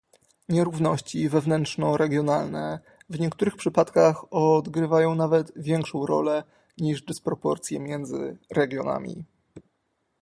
[0.49, 6.43] Nierówności wewnątrzregionalne w niektórych przypadkach odgrywają nawet większą rolę
[6.77, 9.25] niż dysproporcje między regionami